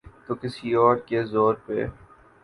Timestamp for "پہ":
1.65-1.85